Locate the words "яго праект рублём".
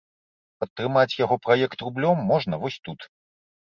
1.19-2.17